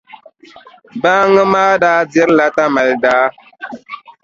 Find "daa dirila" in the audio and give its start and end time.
1.81-2.45